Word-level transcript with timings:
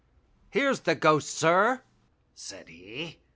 "'Here's 0.49 0.79
the 0.79 0.95
ghost, 0.95 1.29
sir,' 1.29 1.83
said 2.33 2.69
he. 2.69 3.19